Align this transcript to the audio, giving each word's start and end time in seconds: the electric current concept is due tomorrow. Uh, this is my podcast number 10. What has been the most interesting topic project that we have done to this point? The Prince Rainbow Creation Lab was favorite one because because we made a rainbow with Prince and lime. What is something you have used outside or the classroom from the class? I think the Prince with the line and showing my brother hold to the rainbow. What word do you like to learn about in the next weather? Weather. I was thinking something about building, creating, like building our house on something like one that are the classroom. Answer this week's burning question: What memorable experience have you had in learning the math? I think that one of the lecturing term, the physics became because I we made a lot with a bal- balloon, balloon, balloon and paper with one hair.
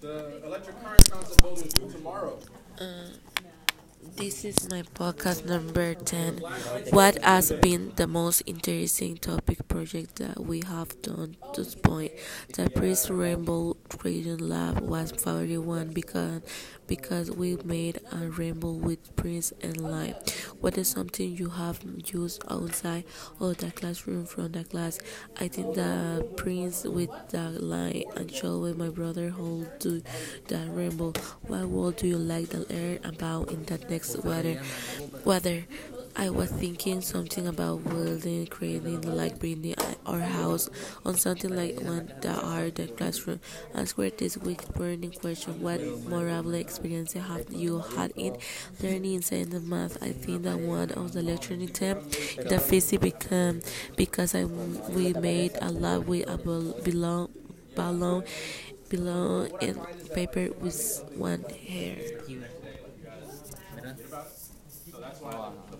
the 0.00 0.44
electric 0.44 0.82
current 0.82 1.10
concept 1.10 1.66
is 1.66 1.72
due 1.72 1.90
tomorrow. 1.90 2.38
Uh, 2.80 2.84
this 4.16 4.44
is 4.44 4.68
my 4.70 4.82
podcast 4.94 5.44
number 5.44 5.94
10. 5.94 6.38
What 6.90 7.18
has 7.22 7.52
been 7.52 7.92
the 7.96 8.06
most 8.06 8.42
interesting 8.46 9.16
topic 9.16 9.66
project 9.68 10.16
that 10.16 10.40
we 10.40 10.62
have 10.66 11.00
done 11.02 11.36
to 11.54 11.62
this 11.62 11.74
point? 11.74 12.12
The 12.54 12.70
Prince 12.70 13.10
Rainbow 13.10 13.74
Creation 13.88 14.48
Lab 14.48 14.80
was 14.80 15.12
favorite 15.12 15.58
one 15.58 15.92
because 15.92 16.42
because 16.86 17.30
we 17.30 17.56
made 17.64 18.00
a 18.12 18.28
rainbow 18.28 18.72
with 18.72 19.14
Prince 19.16 19.52
and 19.62 19.76
lime. 19.80 20.14
What 20.60 20.76
is 20.76 20.88
something 20.88 21.36
you 21.36 21.50
have 21.50 21.80
used 22.12 22.42
outside 22.50 23.04
or 23.38 23.54
the 23.54 23.70
classroom 23.70 24.26
from 24.26 24.52
the 24.52 24.64
class? 24.64 24.98
I 25.38 25.48
think 25.48 25.74
the 25.74 26.26
Prince 26.36 26.84
with 26.84 27.10
the 27.28 27.50
line 27.50 28.04
and 28.16 28.30
showing 28.30 28.76
my 28.76 28.88
brother 28.88 29.30
hold 29.30 29.68
to 29.80 30.02
the 30.48 30.58
rainbow. 30.70 31.12
What 31.46 31.66
word 31.66 31.96
do 31.96 32.08
you 32.08 32.18
like 32.18 32.50
to 32.50 32.66
learn 32.72 32.98
about 33.04 33.50
in 33.52 33.64
the 33.66 33.78
next 33.88 34.24
weather? 34.24 34.60
Weather. 35.24 35.64
I 36.18 36.30
was 36.30 36.50
thinking 36.50 37.00
something 37.00 37.46
about 37.46 37.84
building, 37.84 38.46
creating, 38.48 39.02
like 39.02 39.38
building 39.38 39.74
our 40.04 40.18
house 40.20 40.68
on 41.06 41.14
something 41.14 41.54
like 41.54 41.80
one 41.80 42.12
that 42.22 42.42
are 42.44 42.70
the 42.70 42.88
classroom. 42.88 43.40
Answer 43.74 44.10
this 44.10 44.36
week's 44.36 44.66
burning 44.66 45.12
question: 45.12 45.60
What 45.62 45.80
memorable 45.80 46.54
experience 46.54 47.12
have 47.14 47.46
you 47.52 47.78
had 47.96 48.12
in 48.16 48.36
learning 48.82 49.20
the 49.20 49.60
math? 49.64 50.02
I 50.02 50.12
think 50.12 50.42
that 50.42 50.58
one 50.58 50.90
of 50.90 51.12
the 51.12 51.22
lecturing 51.22 51.68
term, 51.68 52.00
the 52.50 52.58
physics 52.60 53.00
became 53.00 53.62
because 53.96 54.34
I 54.34 54.44
we 54.44 55.14
made 55.14 55.56
a 55.62 55.70
lot 55.70 56.06
with 56.06 56.28
a 56.28 56.36
bal- 56.36 56.74
balloon, 56.84 57.28
balloon, 57.76 58.24
balloon 58.90 59.50
and 59.62 59.78
paper 60.14 60.50
with 60.60 61.04
one 61.16 61.44
hair. 61.68 61.98